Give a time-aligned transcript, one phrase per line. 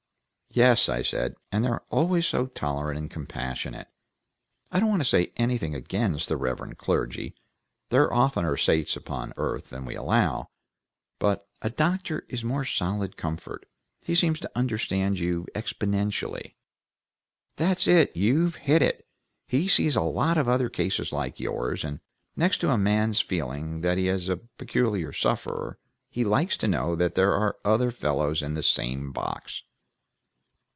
[0.53, 3.87] "Yes," I said, "and they're always so tolerant and compassionate.
[4.69, 7.33] I don't want to say anything against the reverend clergy;
[7.87, 10.47] they're oftener saints upon earth than we allow;
[11.19, 13.65] but a doctor is more solid comfort;
[14.03, 16.55] he seems to understand you exponentially."
[17.55, 18.11] "That's it!
[18.13, 19.07] You've hit it!
[19.47, 22.01] He's seen lots of other cases like yours, and
[22.35, 25.79] next to a man's feeling that he's a peculiar sufferer,
[26.09, 29.63] he likes to know that there are other fellows in the same box."